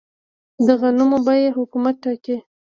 [0.65, 2.35] د غنمو بیه حکومت ټاکي؟